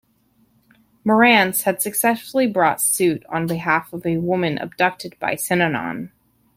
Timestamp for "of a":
3.93-4.17